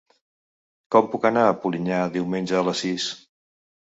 Com 0.95 1.09
puc 1.15 1.27
anar 1.29 1.43
a 1.49 1.53
Polinyà 1.65 2.01
diumenge 2.17 2.57
a 2.61 2.65
les 2.69 2.81
sis? 2.87 3.09